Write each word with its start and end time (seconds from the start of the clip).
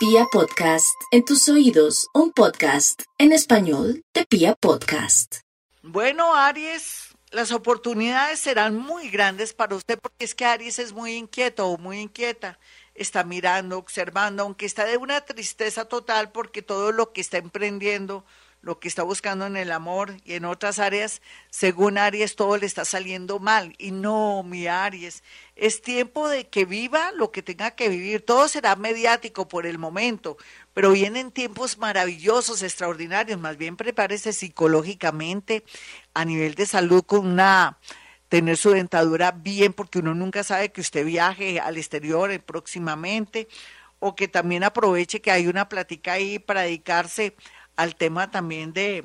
Pia 0.00 0.24
Podcast, 0.32 0.98
en 1.10 1.26
tus 1.26 1.46
oídos, 1.50 2.08
un 2.14 2.32
podcast 2.32 3.02
en 3.18 3.32
español 3.32 4.02
de 4.14 4.24
Pia 4.24 4.54
Podcast. 4.54 5.40
Bueno, 5.82 6.34
Aries, 6.34 7.14
las 7.32 7.52
oportunidades 7.52 8.40
serán 8.40 8.78
muy 8.78 9.10
grandes 9.10 9.52
para 9.52 9.76
usted 9.76 9.98
porque 10.00 10.24
es 10.24 10.34
que 10.34 10.46
Aries 10.46 10.78
es 10.78 10.94
muy 10.94 11.16
inquieto 11.16 11.68
o 11.68 11.76
muy 11.76 11.98
inquieta. 11.98 12.58
Está 12.94 13.24
mirando, 13.24 13.76
observando, 13.76 14.42
aunque 14.42 14.64
está 14.64 14.86
de 14.86 14.96
una 14.96 15.20
tristeza 15.20 15.84
total 15.84 16.32
porque 16.32 16.62
todo 16.62 16.92
lo 16.92 17.12
que 17.12 17.20
está 17.20 17.36
emprendiendo 17.36 18.24
lo 18.62 18.78
que 18.78 18.88
está 18.88 19.02
buscando 19.02 19.46
en 19.46 19.56
el 19.56 19.72
amor 19.72 20.16
y 20.24 20.34
en 20.34 20.44
otras 20.44 20.78
áreas, 20.78 21.22
según 21.48 21.96
Aries, 21.96 22.36
todo 22.36 22.56
le 22.56 22.66
está 22.66 22.84
saliendo 22.84 23.38
mal. 23.38 23.74
Y 23.78 23.90
no, 23.90 24.42
mi 24.42 24.66
Aries, 24.66 25.22
es 25.56 25.80
tiempo 25.80 26.28
de 26.28 26.48
que 26.48 26.66
viva 26.66 27.12
lo 27.12 27.30
que 27.30 27.42
tenga 27.42 27.70
que 27.70 27.88
vivir. 27.88 28.24
Todo 28.24 28.48
será 28.48 28.76
mediático 28.76 29.48
por 29.48 29.66
el 29.66 29.78
momento, 29.78 30.36
pero 30.74 30.90
vienen 30.92 31.30
tiempos 31.32 31.78
maravillosos, 31.78 32.62
extraordinarios. 32.62 33.40
Más 33.40 33.56
bien 33.56 33.76
prepárese 33.76 34.32
psicológicamente 34.32 35.64
a 36.12 36.24
nivel 36.24 36.54
de 36.54 36.66
salud 36.66 37.02
con 37.04 37.26
una 37.26 37.78
tener 38.28 38.56
su 38.56 38.70
dentadura 38.70 39.32
bien 39.32 39.72
porque 39.72 39.98
uno 39.98 40.14
nunca 40.14 40.44
sabe 40.44 40.70
que 40.70 40.80
usted 40.80 41.04
viaje 41.04 41.58
al 41.58 41.76
exterior 41.76 42.30
próximamente 42.44 43.48
o 43.98 44.14
que 44.14 44.28
también 44.28 44.64
aproveche 44.64 45.20
que 45.20 45.32
hay 45.32 45.46
una 45.46 45.68
plática 45.68 46.14
ahí 46.14 46.38
para 46.38 46.62
dedicarse 46.62 47.34
al 47.80 47.96
tema 47.96 48.30
también 48.30 48.74
de 48.74 49.04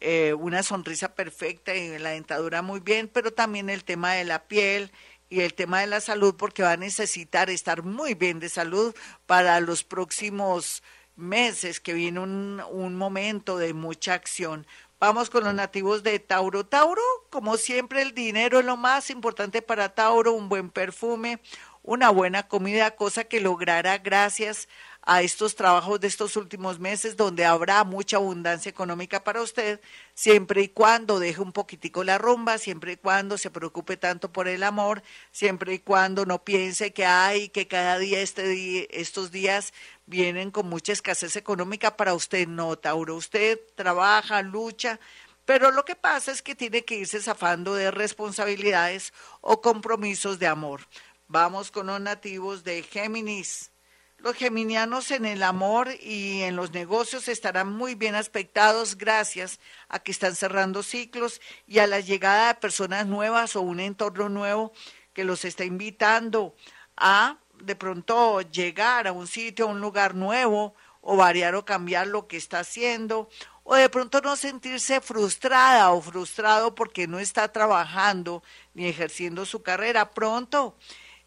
eh, 0.00 0.34
una 0.34 0.62
sonrisa 0.62 1.16
perfecta 1.16 1.74
y 1.74 1.98
la 1.98 2.10
dentadura 2.10 2.62
muy 2.62 2.78
bien, 2.78 3.10
pero 3.12 3.32
también 3.32 3.68
el 3.68 3.82
tema 3.82 4.12
de 4.12 4.22
la 4.22 4.44
piel 4.44 4.92
y 5.30 5.40
el 5.40 5.54
tema 5.54 5.80
de 5.80 5.88
la 5.88 6.00
salud, 6.00 6.36
porque 6.36 6.62
va 6.62 6.72
a 6.72 6.76
necesitar 6.76 7.50
estar 7.50 7.82
muy 7.82 8.14
bien 8.14 8.38
de 8.38 8.48
salud 8.48 8.94
para 9.26 9.58
los 9.58 9.82
próximos 9.82 10.84
meses, 11.16 11.80
que 11.80 11.92
viene 11.92 12.20
un, 12.20 12.62
un 12.70 12.94
momento 12.94 13.58
de 13.58 13.74
mucha 13.74 14.14
acción. 14.14 14.64
Vamos 15.00 15.28
con 15.28 15.42
los 15.42 15.54
nativos 15.54 16.04
de 16.04 16.20
Tauro. 16.20 16.64
Tauro, 16.64 17.02
como 17.30 17.56
siempre, 17.56 18.00
el 18.02 18.14
dinero 18.14 18.60
es 18.60 18.64
lo 18.64 18.76
más 18.76 19.10
importante 19.10 19.60
para 19.60 19.88
Tauro, 19.88 20.34
un 20.34 20.48
buen 20.48 20.70
perfume, 20.70 21.40
una 21.82 22.10
buena 22.10 22.48
comida, 22.48 22.92
cosa 22.92 23.24
que 23.24 23.40
logrará 23.40 23.98
gracias 23.98 24.68
a 24.93 24.93
estos 25.06 25.54
trabajos 25.54 26.00
de 26.00 26.08
estos 26.08 26.36
últimos 26.36 26.78
meses 26.78 27.16
donde 27.16 27.44
habrá 27.44 27.84
mucha 27.84 28.16
abundancia 28.16 28.70
económica 28.70 29.22
para 29.22 29.42
usted, 29.42 29.80
siempre 30.14 30.62
y 30.62 30.68
cuando 30.68 31.18
deje 31.18 31.42
un 31.42 31.52
poquitico 31.52 32.04
la 32.04 32.16
rumba, 32.16 32.56
siempre 32.58 32.92
y 32.92 32.96
cuando 32.96 33.36
se 33.36 33.50
preocupe 33.50 33.96
tanto 33.96 34.32
por 34.32 34.48
el 34.48 34.62
amor, 34.62 35.02
siempre 35.30 35.74
y 35.74 35.78
cuando 35.78 36.24
no 36.24 36.42
piense 36.42 36.92
que 36.92 37.04
hay 37.04 37.50
que 37.50 37.68
cada 37.68 37.98
día 37.98 38.20
este 38.20 39.00
estos 39.00 39.30
días 39.30 39.72
vienen 40.06 40.50
con 40.50 40.68
mucha 40.68 40.92
escasez 40.92 41.36
económica 41.36 41.96
para 41.96 42.14
usted, 42.14 42.48
no, 42.48 42.76
Tauro, 42.76 43.16
usted 43.16 43.60
trabaja, 43.74 44.42
lucha, 44.42 44.98
pero 45.44 45.70
lo 45.70 45.84
que 45.84 45.96
pasa 45.96 46.32
es 46.32 46.40
que 46.40 46.54
tiene 46.54 46.84
que 46.84 46.96
irse 46.96 47.20
zafando 47.20 47.74
de 47.74 47.90
responsabilidades 47.90 49.12
o 49.42 49.60
compromisos 49.60 50.38
de 50.38 50.46
amor. 50.46 50.80
Vamos 51.28 51.70
con 51.70 51.88
los 51.88 52.00
nativos 52.00 52.64
de 52.64 52.82
Géminis. 52.82 53.73
Los 54.18 54.36
geminianos 54.36 55.10
en 55.10 55.26
el 55.26 55.42
amor 55.42 55.90
y 56.00 56.42
en 56.42 56.56
los 56.56 56.72
negocios 56.72 57.28
estarán 57.28 57.72
muy 57.72 57.94
bien 57.94 58.14
aspectados 58.14 58.96
gracias 58.96 59.60
a 59.88 59.98
que 59.98 60.12
están 60.12 60.34
cerrando 60.34 60.82
ciclos 60.82 61.40
y 61.66 61.78
a 61.78 61.86
la 61.86 62.00
llegada 62.00 62.48
de 62.48 62.60
personas 62.60 63.06
nuevas 63.06 63.54
o 63.54 63.60
un 63.60 63.80
entorno 63.80 64.28
nuevo 64.28 64.72
que 65.12 65.24
los 65.24 65.44
está 65.44 65.64
invitando 65.64 66.54
a 66.96 67.38
de 67.60 67.76
pronto 67.76 68.40
llegar 68.40 69.06
a 69.06 69.12
un 69.12 69.26
sitio, 69.26 69.66
a 69.66 69.70
un 69.70 69.80
lugar 69.80 70.14
nuevo 70.14 70.74
o 71.02 71.16
variar 71.16 71.54
o 71.54 71.64
cambiar 71.64 72.06
lo 72.06 72.26
que 72.26 72.38
está 72.38 72.60
haciendo 72.60 73.28
o 73.62 73.74
de 73.74 73.88
pronto 73.88 74.20
no 74.20 74.36
sentirse 74.36 75.00
frustrada 75.00 75.90
o 75.90 76.00
frustrado 76.00 76.74
porque 76.74 77.06
no 77.06 77.18
está 77.18 77.50
trabajando 77.50 78.42
ni 78.74 78.86
ejerciendo 78.86 79.46
su 79.46 79.62
carrera. 79.62 80.10
Pronto 80.10 80.76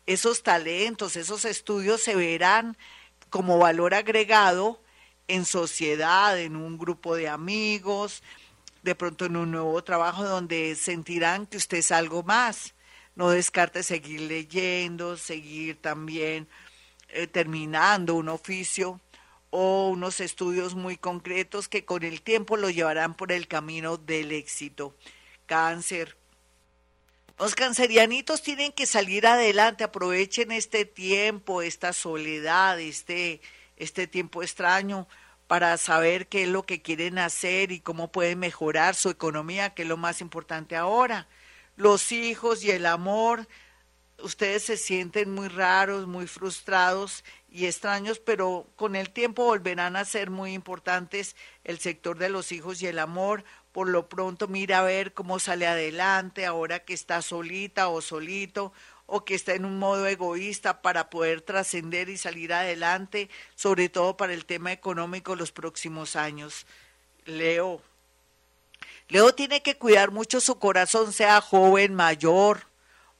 esos 0.07 0.41
talentos, 0.41 1.16
esos 1.16 1.45
estudios 1.45 2.01
se 2.01 2.16
verán 2.16 2.78
como 3.29 3.59
valor 3.59 3.94
agregado 3.94 4.81
en 5.28 5.45
sociedad, 5.45 6.40
en 6.40 6.56
un 6.56 6.78
grupo 6.78 7.16
de 7.16 7.28
amigos, 7.28 8.23
de 8.84 8.95
pronto 8.95 9.25
en 9.25 9.35
un 9.35 9.51
nuevo 9.51 9.84
trabajo 9.84 10.23
donde 10.23 10.75
sentirán 10.75 11.45
que 11.45 11.57
usted 11.57 11.79
es 11.79 11.91
algo 11.91 12.23
más. 12.23 12.73
No 13.16 13.29
descarte 13.29 13.84
seguir 13.84 14.22
leyendo, 14.22 15.18
seguir 15.18 15.81
también 15.81 16.47
eh, 17.09 17.28
terminando 17.28 18.16
un 18.16 18.29
oficio 18.29 19.01
o 19.50 19.89
unos 19.89 20.19
estudios 20.19 20.75
muy 20.75 20.97
concretos 20.97 21.68
que 21.68 21.84
con 21.84 22.03
el 22.03 22.22
tiempo 22.22 22.57
lo 22.57 22.69
llevarán 22.69 23.16
por 23.16 23.31
el 23.31 23.47
camino 23.47 23.97
del 23.97 24.31
éxito. 24.31 24.95
Cáncer, 25.47 26.16
los 27.40 27.53
cancerianitos 27.53 28.42
tienen 28.42 28.72
que 28.72 28.88
salir 28.88 29.28
adelante, 29.28 29.84
aprovechen 29.84 30.52
este 30.52 30.86
tiempo, 30.86 31.62
esta 31.62 31.94
soledad, 31.94 32.80
este, 32.80 33.42
este 33.75 34.08
tiempo 34.08 34.42
extraño 34.42 35.08
para 35.46 35.78
saber 35.78 36.28
qué 36.28 36.44
es 36.44 36.50
lo 36.50 36.64
que 36.64 36.81
quieren 36.81 37.20
hacer 37.20 37.72
y 37.72 37.80
cómo 37.80 38.12
pueden 38.12 38.40
mejorar 38.40 38.96
su 38.96 39.09
economía, 39.09 39.74
que 39.74 39.84
es 39.84 39.88
lo 39.88 39.98
más 39.98 40.20
importante 40.20 40.75
ahora. 40.75 41.28
Los 41.75 42.12
hijos 42.12 42.64
y 42.64 42.72
el 42.72 42.88
amor, 42.88 43.48
ustedes 44.22 44.64
se 44.64 44.78
sienten 44.78 45.32
muy 45.32 45.48
raros, 45.48 46.08
muy 46.08 46.28
frustrados 46.28 47.24
y 47.50 47.66
extraños, 47.66 48.20
pero 48.20 48.68
con 48.76 48.96
el 48.96 49.10
tiempo 49.10 49.46
volverán 49.46 49.96
a 49.96 50.06
ser 50.06 50.30
muy 50.30 50.54
importantes 50.54 51.36
el 51.64 51.80
sector 51.80 52.18
de 52.18 52.30
los 52.30 52.52
hijos 52.52 52.82
y 52.82 52.88
el 52.88 53.00
amor, 53.00 53.44
por 53.72 53.90
lo 53.90 54.10
pronto 54.10 54.48
mira 54.48 54.80
a 54.80 54.84
ver 54.84 55.14
cómo 55.14 55.40
sale 55.40 55.68
adelante 55.68 56.46
ahora 56.46 56.80
que 56.80 56.94
está 56.94 57.22
solita 57.22 57.90
o 57.90 58.02
solito 58.02 58.74
o 59.06 59.24
que 59.24 59.36
está 59.36 59.54
en 59.54 59.66
un 59.66 59.80
modo 59.80 60.06
egoísta 60.06 60.82
para 60.82 61.10
poder 61.10 61.42
trascender 61.42 62.10
y 62.10 62.18
salir 62.18 62.54
adelante, 62.54 63.30
sobre 63.56 63.88
todo 63.88 64.18
para 64.18 64.34
el 64.34 64.46
tema 64.46 64.72
económico 64.74 65.36
los 65.36 65.52
próximos 65.52 66.16
años. 66.16 66.66
Leo. 67.26 67.82
Leo 69.08 69.34
tiene 69.34 69.62
que 69.62 69.78
cuidar 69.78 70.12
mucho 70.12 70.42
su 70.42 70.60
corazón, 70.60 71.14
sea 71.14 71.40
joven, 71.40 71.96
mayor, 71.96 72.67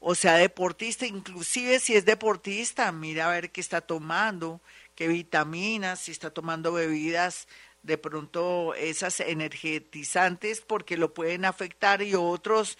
o 0.00 0.14
sea 0.14 0.34
deportista, 0.34 1.06
inclusive 1.06 1.80
si 1.80 1.94
es 1.94 2.04
deportista, 2.04 2.92
mira 2.92 3.28
a 3.28 3.32
ver 3.32 3.50
qué 3.50 3.60
está 3.60 3.80
tomando, 3.80 4.60
qué 4.94 5.08
vitaminas, 5.08 6.00
si 6.00 6.12
está 6.12 6.30
tomando 6.30 6.72
bebidas 6.72 7.48
de 7.82 7.98
pronto 7.98 8.74
esas 8.74 9.20
energetizantes 9.20 10.60
porque 10.60 10.96
lo 10.96 11.14
pueden 11.14 11.44
afectar 11.44 12.02
y 12.02 12.14
otros 12.14 12.78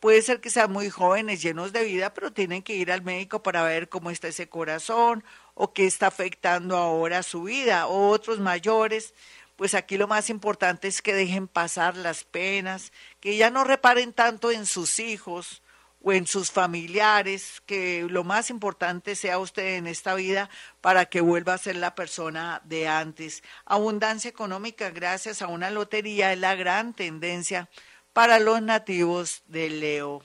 puede 0.00 0.22
ser 0.22 0.40
que 0.40 0.50
sean 0.50 0.72
muy 0.72 0.90
jóvenes, 0.90 1.42
llenos 1.42 1.72
de 1.72 1.84
vida, 1.84 2.14
pero 2.14 2.32
tienen 2.32 2.62
que 2.62 2.74
ir 2.74 2.92
al 2.92 3.02
médico 3.02 3.42
para 3.42 3.62
ver 3.62 3.88
cómo 3.88 4.10
está 4.10 4.28
ese 4.28 4.48
corazón 4.48 5.24
o 5.54 5.72
qué 5.72 5.86
está 5.86 6.06
afectando 6.06 6.76
ahora 6.76 7.22
su 7.22 7.44
vida, 7.44 7.86
o 7.88 8.10
otros 8.10 8.38
mayores. 8.38 9.14
Pues 9.56 9.74
aquí 9.74 9.98
lo 9.98 10.06
más 10.06 10.30
importante 10.30 10.86
es 10.86 11.02
que 11.02 11.14
dejen 11.14 11.48
pasar 11.48 11.96
las 11.96 12.22
penas, 12.24 12.92
que 13.20 13.36
ya 13.36 13.50
no 13.50 13.64
reparen 13.64 14.12
tanto 14.12 14.52
en 14.52 14.66
sus 14.66 15.00
hijos, 15.00 15.62
o 16.02 16.12
en 16.12 16.26
sus 16.26 16.50
familiares, 16.50 17.62
que 17.66 18.06
lo 18.08 18.24
más 18.24 18.50
importante 18.50 19.16
sea 19.16 19.38
usted 19.38 19.76
en 19.76 19.86
esta 19.86 20.14
vida 20.14 20.48
para 20.80 21.06
que 21.06 21.20
vuelva 21.20 21.54
a 21.54 21.58
ser 21.58 21.76
la 21.76 21.94
persona 21.94 22.62
de 22.64 22.88
antes. 22.88 23.42
Abundancia 23.64 24.28
económica 24.28 24.90
gracias 24.90 25.42
a 25.42 25.48
una 25.48 25.70
lotería 25.70 26.32
es 26.32 26.38
la 26.38 26.54
gran 26.54 26.94
tendencia 26.94 27.68
para 28.12 28.38
los 28.38 28.62
nativos 28.62 29.42
de 29.46 29.70
Leo. 29.70 30.22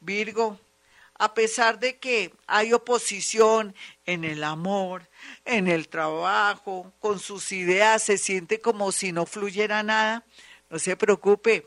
Virgo, 0.00 0.58
a 1.20 1.34
pesar 1.34 1.78
de 1.78 1.98
que 1.98 2.32
hay 2.46 2.72
oposición 2.72 3.74
en 4.06 4.24
el 4.24 4.42
amor, 4.42 5.08
en 5.44 5.68
el 5.68 5.88
trabajo, 5.88 6.92
con 6.98 7.18
sus 7.18 7.52
ideas, 7.52 8.02
se 8.02 8.16
siente 8.16 8.60
como 8.60 8.90
si 8.90 9.12
no 9.12 9.26
fluyera 9.26 9.82
nada, 9.82 10.24
no 10.70 10.78
se 10.78 10.96
preocupe, 10.96 11.66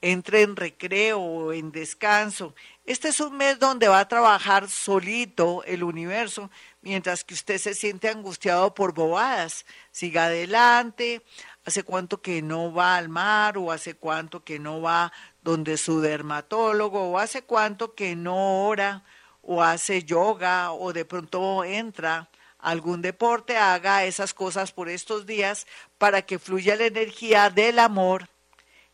entre 0.00 0.42
en 0.42 0.56
recreo 0.56 1.20
o 1.20 1.52
en 1.52 1.72
descanso, 1.72 2.54
este 2.84 3.08
es 3.08 3.20
un 3.20 3.36
mes 3.36 3.58
donde 3.58 3.88
va 3.88 4.00
a 4.00 4.08
trabajar 4.08 4.68
solito 4.68 5.62
el 5.64 5.82
universo, 5.82 6.50
mientras 6.80 7.24
que 7.24 7.34
usted 7.34 7.58
se 7.58 7.74
siente 7.74 8.08
angustiado 8.08 8.74
por 8.74 8.94
bobadas. 8.94 9.66
Siga 9.90 10.24
adelante, 10.26 11.22
hace 11.64 11.82
cuánto 11.82 12.22
que 12.22 12.40
no 12.40 12.72
va 12.72 12.96
al 12.96 13.08
mar 13.08 13.58
o 13.58 13.72
hace 13.72 13.94
cuánto 13.94 14.42
que 14.44 14.58
no 14.58 14.80
va 14.80 15.12
donde 15.42 15.76
su 15.76 16.00
dermatólogo 16.00 17.10
o 17.10 17.18
hace 17.18 17.42
cuánto 17.42 17.94
que 17.94 18.16
no 18.16 18.66
ora 18.66 19.04
o 19.42 19.62
hace 19.62 20.04
yoga 20.04 20.72
o 20.72 20.92
de 20.92 21.04
pronto 21.04 21.64
entra 21.64 22.30
algún 22.58 23.02
deporte, 23.02 23.56
haga 23.56 24.04
esas 24.04 24.32
cosas 24.34 24.72
por 24.72 24.88
estos 24.88 25.26
días 25.26 25.66
para 25.98 26.22
que 26.22 26.38
fluya 26.38 26.74
la 26.76 26.86
energía 26.86 27.50
del 27.50 27.78
amor 27.78 28.28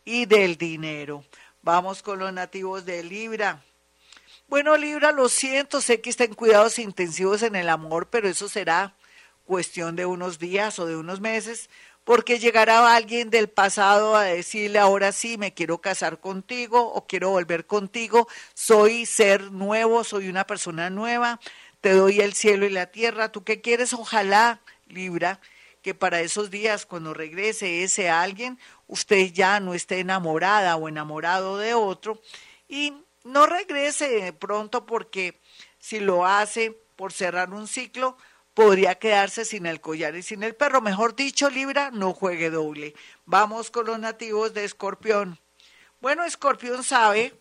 y 0.05 0.27
del 0.27 0.57
dinero. 0.57 1.25
Vamos 1.63 2.03
con 2.03 2.19
los 2.19 2.33
nativos 2.33 2.85
de 2.85 3.03
Libra. 3.03 3.63
Bueno, 4.49 4.77
Libra, 4.77 5.13
lo 5.13 5.29
siento, 5.29 5.81
sé 5.81 6.01
que 6.01 6.11
están 6.11 6.35
cuidados 6.35 6.79
intensivos 6.79 7.43
en 7.43 7.57
el 7.57 7.69
amor, 7.69 8.09
pero 8.11 8.29
eso 8.29 8.49
será 8.49 8.95
cuestión 9.47 9.97
de 9.97 10.07
unos 10.07 10.39
días 10.39 10.79
o 10.79 10.87
de 10.87 10.97
unos 10.97 11.21
meses, 11.21 11.71
porque 12.05 12.39
llegará 12.39 12.95
alguien 12.95 13.31
del 13.31 13.49
pasado 13.49 14.15
a 14.15 14.25
decirle 14.25 14.79
ahora 14.79 15.13
sí, 15.13 15.39
me 15.39 15.55
quiero 15.55 15.79
casar 15.79 16.21
contigo 16.21 16.93
o 16.93 17.07
quiero 17.07 17.31
volver 17.31 17.67
contigo, 17.67 18.29
soy 18.53 19.07
ser 19.07 19.51
nuevo, 19.51 20.05
soy 20.05 20.29
una 20.29 20.47
persona 20.47 20.91
nueva, 20.91 21.41
te 21.81 21.93
doy 21.93 22.21
el 22.21 22.35
cielo 22.35 22.67
y 22.67 22.71
la 22.71 22.87
tierra, 22.87 23.33
¿tú 23.33 23.45
qué 23.45 23.63
quieres? 23.63 23.95
Ojalá, 23.95 24.61
Libra, 24.87 25.41
que 25.85 25.95
para 25.95 26.23
esos 26.23 26.51
días, 26.51 26.87
cuando 26.87 27.13
regrese 27.13 27.83
ese 27.83 28.09
alguien, 28.09 28.59
usted 28.87 29.31
ya 29.35 29.61
no 29.61 29.75
esté 29.75 30.01
enamorada 30.01 30.77
o 30.77 30.89
enamorado 30.89 31.59
de 31.59 31.75
otro 31.75 32.23
y 32.71 32.95
no 33.23 33.45
regrese 33.45 34.33
pronto 34.33 34.87
porque 34.87 35.39
si 35.79 36.01
lo 36.01 36.25
hace 36.25 36.71
por 36.97 37.13
cerrar 37.13 37.51
un 37.51 37.69
ciclo, 37.69 38.17
podría 38.55 38.95
quedarse 38.95 39.45
sin 39.45 39.67
el 39.67 39.83
collar 39.83 40.17
y 40.17 40.23
sin 40.23 40.43
el 40.43 40.55
perro. 40.55 40.81
Mejor 40.81 41.15
dicho, 41.15 41.51
Libra, 41.51 41.91
no 41.91 42.15
juegue 42.15 42.49
doble. 42.49 42.95
Vamos 43.27 43.71
con 43.71 43.85
los 43.85 43.99
nativos 43.99 44.55
de 44.55 44.65
Escorpión. 44.65 45.39
Bueno, 46.01 46.25
Escorpión 46.25 46.83
sabe 46.83 47.35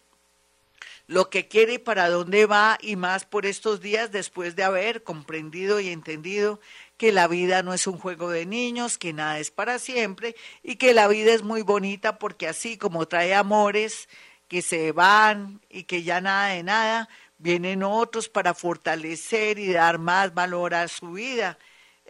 lo 1.08 1.30
que 1.30 1.48
quiere 1.48 1.76
y 1.76 1.78
para 1.78 2.10
dónde 2.10 2.46
va 2.46 2.78
y 2.82 2.96
más 2.96 3.26
por 3.26 3.46
estos 3.46 3.82
días 3.82 4.12
después 4.12 4.56
de 4.56 4.64
haber 4.64 5.04
comprendido 5.04 5.80
y 5.80 5.90
entendido 5.90 6.60
que 6.98 7.12
la 7.12 7.28
vida 7.28 7.64
no 7.64 7.74
es 7.74 7.88
un 7.88 7.98
juego 7.98 8.30
de 8.30 8.46
niños, 8.46 8.98
que 8.98 9.14
nada 9.14 9.40
es 9.40 9.52
para 9.52 9.80
siempre 9.80 10.36
y 10.62 10.76
que 10.76 10.94
la 10.94 11.08
vida 11.08 11.34
es 11.34 11.44
muy 11.44 11.62
bonita 11.62 12.20
porque 12.20 12.48
así 12.48 12.78
como 12.78 13.08
trae 13.08 13.34
amores 13.34 14.08
que 14.48 14.62
se 14.62 14.92
van 14.92 15.62
y 15.70 15.84
que 15.84 16.04
ya 16.04 16.22
nada 16.22 16.50
de 16.50 16.64
nada, 16.64 17.10
vienen 17.38 17.84
otros 17.84 18.30
para 18.30 18.54
fortalecer 18.54 19.60
y 19.60 19.74
dar 19.74 20.00
más 20.00 20.34
valor 20.34 20.76
a 20.76 20.88
su 20.88 21.14
vida. 21.14 21.58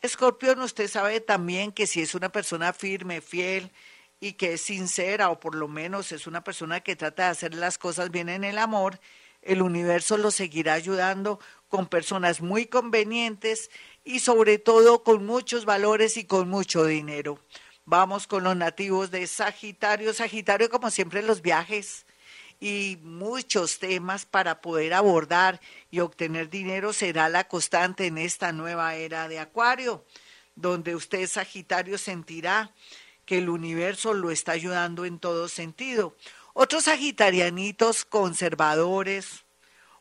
Escorpión, 0.01 0.59
usted 0.61 0.89
sabe 0.89 1.21
también 1.21 1.71
que 1.71 1.87
si 1.87 2.01
es 2.01 2.13
una 2.13 2.29
persona 2.29 2.73
firme, 2.73 3.21
fiel 3.21 3.71
y 4.19 4.33
que 4.33 4.53
es 4.53 4.61
sincera 4.61 5.29
o 5.29 5.39
por 5.39 5.55
lo 5.55 5.67
menos 5.67 6.11
es 6.11 6.27
una 6.27 6.43
persona 6.43 6.81
que 6.81 6.95
trata 6.95 7.23
de 7.23 7.29
hacer 7.29 7.55
las 7.55 7.77
cosas 7.77 8.11
bien 8.11 8.29
en 8.29 8.43
el 8.43 8.57
amor, 8.57 8.99
el 9.41 9.61
universo 9.61 10.17
lo 10.17 10.31
seguirá 10.31 10.73
ayudando 10.73 11.39
con 11.73 11.87
personas 11.87 12.39
muy 12.39 12.67
convenientes 12.67 13.71
y 14.03 14.19
sobre 14.19 14.59
todo 14.59 15.03
con 15.03 15.25
muchos 15.25 15.65
valores 15.65 16.17
y 16.17 16.25
con 16.25 16.47
mucho 16.47 16.85
dinero. 16.85 17.39
Vamos 17.83 18.27
con 18.27 18.43
los 18.43 18.55
nativos 18.55 19.09
de 19.09 19.25
Sagitario. 19.25 20.13
Sagitario, 20.13 20.69
como 20.69 20.91
siempre, 20.91 21.23
los 21.23 21.41
viajes 21.41 22.05
y 22.59 22.99
muchos 23.01 23.79
temas 23.79 24.27
para 24.27 24.61
poder 24.61 24.93
abordar 24.93 25.59
y 25.89 26.01
obtener 26.01 26.51
dinero 26.51 26.93
será 26.93 27.27
la 27.27 27.47
constante 27.47 28.05
en 28.05 28.19
esta 28.19 28.51
nueva 28.51 28.93
era 28.93 29.27
de 29.27 29.39
Acuario, 29.39 30.05
donde 30.53 30.93
usted, 30.93 31.27
Sagitario, 31.27 31.97
sentirá 31.97 32.71
que 33.25 33.39
el 33.39 33.49
universo 33.49 34.13
lo 34.13 34.29
está 34.29 34.51
ayudando 34.51 35.05
en 35.05 35.17
todo 35.17 35.47
sentido. 35.47 36.15
Otros 36.53 36.83
sagitarianitos 36.83 38.05
conservadores 38.05 39.43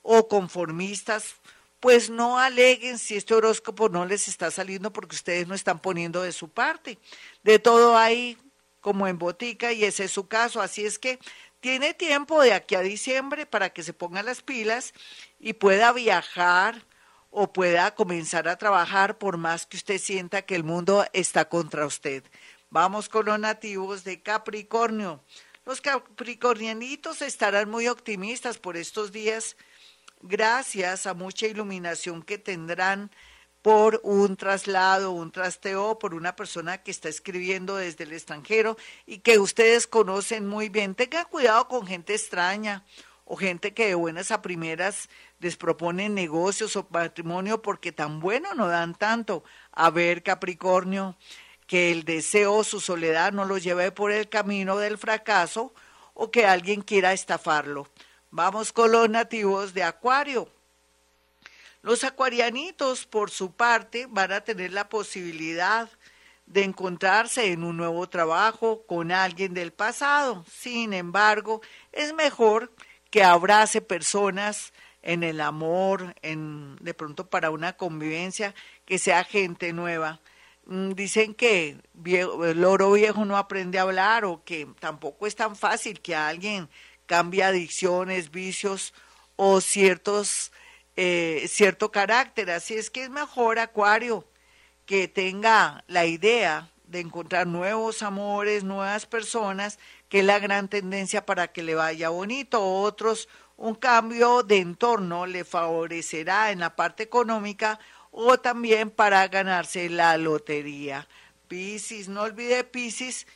o 0.02 0.28
conformistas, 0.28 1.36
pues 1.82 2.10
no 2.10 2.38
aleguen 2.38 2.96
si 2.96 3.16
este 3.16 3.34
horóscopo 3.34 3.88
no 3.88 4.06
les 4.06 4.28
está 4.28 4.52
saliendo 4.52 4.92
porque 4.92 5.16
ustedes 5.16 5.48
no 5.48 5.54
están 5.56 5.80
poniendo 5.80 6.22
de 6.22 6.30
su 6.30 6.48
parte. 6.48 6.96
De 7.42 7.58
todo 7.58 7.98
hay 7.98 8.38
como 8.80 9.08
en 9.08 9.18
botica 9.18 9.72
y 9.72 9.82
ese 9.82 10.04
es 10.04 10.12
su 10.12 10.28
caso. 10.28 10.62
Así 10.62 10.86
es 10.86 11.00
que 11.00 11.18
tiene 11.58 11.92
tiempo 11.92 12.40
de 12.40 12.52
aquí 12.52 12.76
a 12.76 12.82
diciembre 12.82 13.46
para 13.46 13.70
que 13.70 13.82
se 13.82 13.92
ponga 13.92 14.22
las 14.22 14.42
pilas 14.42 14.94
y 15.40 15.54
pueda 15.54 15.92
viajar 15.92 16.86
o 17.32 17.52
pueda 17.52 17.96
comenzar 17.96 18.46
a 18.46 18.58
trabajar 18.58 19.18
por 19.18 19.36
más 19.36 19.66
que 19.66 19.76
usted 19.76 19.98
sienta 19.98 20.42
que 20.42 20.54
el 20.54 20.62
mundo 20.62 21.04
está 21.12 21.48
contra 21.48 21.84
usted. 21.84 22.22
Vamos 22.70 23.08
con 23.08 23.26
los 23.26 23.40
nativos 23.40 24.04
de 24.04 24.22
Capricornio. 24.22 25.20
Los 25.64 25.80
capricornianitos 25.80 27.22
estarán 27.22 27.68
muy 27.68 27.88
optimistas 27.88 28.58
por 28.58 28.76
estos 28.76 29.10
días 29.10 29.56
gracias 30.22 31.06
a 31.06 31.14
mucha 31.14 31.46
iluminación 31.46 32.22
que 32.22 32.38
tendrán 32.38 33.10
por 33.62 34.00
un 34.02 34.36
traslado, 34.36 35.12
un 35.12 35.30
trasteo, 35.30 35.98
por 35.98 36.14
una 36.14 36.34
persona 36.34 36.78
que 36.78 36.90
está 36.90 37.08
escribiendo 37.08 37.76
desde 37.76 38.04
el 38.04 38.12
extranjero 38.12 38.76
y 39.06 39.18
que 39.18 39.38
ustedes 39.38 39.86
conocen 39.86 40.48
muy 40.48 40.68
bien. 40.68 40.96
Tengan 40.96 41.26
cuidado 41.26 41.68
con 41.68 41.86
gente 41.86 42.14
extraña 42.14 42.84
o 43.24 43.36
gente 43.36 43.72
que 43.72 43.86
de 43.86 43.94
buenas 43.94 44.32
a 44.32 44.42
primeras 44.42 45.08
les 45.38 45.56
propone 45.56 46.08
negocios 46.08 46.74
o 46.74 46.88
patrimonio 46.88 47.62
porque 47.62 47.92
tan 47.92 48.18
bueno 48.18 48.52
no 48.54 48.66
dan 48.66 48.94
tanto. 48.96 49.44
A 49.70 49.90
ver, 49.90 50.24
Capricornio, 50.24 51.16
que 51.68 51.92
el 51.92 52.04
deseo 52.04 52.54
o 52.54 52.64
su 52.64 52.80
soledad 52.80 53.32
no 53.32 53.44
lo 53.44 53.58
lleve 53.58 53.92
por 53.92 54.10
el 54.10 54.28
camino 54.28 54.76
del 54.76 54.98
fracaso 54.98 55.72
o 56.14 56.32
que 56.32 56.46
alguien 56.46 56.82
quiera 56.82 57.12
estafarlo. 57.12 57.88
Vamos 58.34 58.72
con 58.72 58.90
los 58.90 59.10
nativos 59.10 59.74
de 59.74 59.82
Acuario. 59.82 60.48
Los 61.82 62.02
acuarianitos, 62.02 63.04
por 63.04 63.30
su 63.30 63.52
parte, 63.52 64.06
van 64.08 64.32
a 64.32 64.40
tener 64.40 64.72
la 64.72 64.88
posibilidad 64.88 65.90
de 66.46 66.64
encontrarse 66.64 67.52
en 67.52 67.62
un 67.62 67.76
nuevo 67.76 68.08
trabajo 68.08 68.86
con 68.86 69.12
alguien 69.12 69.52
del 69.52 69.74
pasado. 69.74 70.46
Sin 70.50 70.94
embargo, 70.94 71.60
es 71.92 72.14
mejor 72.14 72.72
que 73.10 73.22
abrace 73.22 73.82
personas 73.82 74.72
en 75.02 75.24
el 75.24 75.38
amor, 75.38 76.14
en 76.22 76.76
de 76.76 76.94
pronto 76.94 77.28
para 77.28 77.50
una 77.50 77.74
convivencia, 77.74 78.54
que 78.86 78.98
sea 78.98 79.24
gente 79.24 79.74
nueva. 79.74 80.22
Mm, 80.64 80.92
dicen 80.92 81.34
que 81.34 81.76
el 82.06 82.64
oro 82.64 82.92
viejo 82.92 83.26
no 83.26 83.36
aprende 83.36 83.78
a 83.78 83.82
hablar 83.82 84.24
o 84.24 84.42
que 84.42 84.66
tampoco 84.78 85.26
es 85.26 85.36
tan 85.36 85.54
fácil 85.54 86.00
que 86.00 86.14
alguien 86.14 86.70
cambie 87.12 87.44
adicciones, 87.44 88.30
vicios 88.30 88.94
o 89.36 89.60
ciertos 89.60 90.50
eh, 90.96 91.44
cierto 91.46 91.92
carácter. 91.92 92.50
Así 92.50 92.72
es 92.72 92.88
que 92.88 93.02
es 93.04 93.10
mejor, 93.10 93.58
Acuario, 93.58 94.26
que 94.86 95.08
tenga 95.08 95.84
la 95.88 96.06
idea 96.06 96.70
de 96.86 97.00
encontrar 97.00 97.46
nuevos 97.46 98.02
amores, 98.02 98.64
nuevas 98.64 99.04
personas, 99.04 99.78
que 100.08 100.20
es 100.20 100.24
la 100.24 100.38
gran 100.38 100.68
tendencia 100.68 101.26
para 101.26 101.48
que 101.48 101.62
le 101.62 101.74
vaya 101.74 102.08
bonito. 102.08 102.66
Otros, 102.66 103.28
un 103.58 103.74
cambio 103.74 104.42
de 104.42 104.56
entorno 104.56 105.26
le 105.26 105.44
favorecerá 105.44 106.50
en 106.50 106.60
la 106.60 106.76
parte 106.76 107.02
económica 107.02 107.78
o 108.10 108.38
también 108.38 108.88
para 108.88 109.28
ganarse 109.28 109.90
la 109.90 110.16
lotería. 110.16 111.06
Piscis, 111.46 112.08
no 112.08 112.22
olvide 112.22 112.64
Piscis 112.64 113.26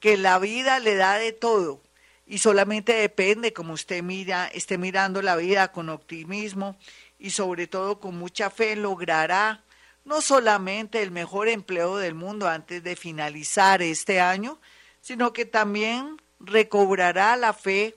que 0.00 0.16
la 0.16 0.38
vida 0.38 0.78
le 0.78 0.94
da 0.94 1.18
de 1.18 1.32
todo 1.32 1.82
y 2.28 2.38
solamente 2.38 2.92
depende 2.92 3.54
como 3.54 3.72
usted 3.72 4.02
mira, 4.02 4.48
esté 4.48 4.76
mirando 4.76 5.22
la 5.22 5.34
vida 5.34 5.72
con 5.72 5.88
optimismo 5.88 6.76
y 7.18 7.30
sobre 7.30 7.66
todo 7.66 7.98
con 8.00 8.18
mucha 8.18 8.50
fe 8.50 8.76
logrará 8.76 9.64
no 10.04 10.20
solamente 10.20 11.02
el 11.02 11.10
mejor 11.10 11.48
empleo 11.48 11.96
del 11.96 12.14
mundo 12.14 12.46
antes 12.46 12.82
de 12.84 12.96
finalizar 12.96 13.80
este 13.80 14.20
año, 14.20 14.60
sino 15.00 15.32
que 15.32 15.46
también 15.46 16.20
recobrará 16.38 17.34
la 17.36 17.54
fe 17.54 17.96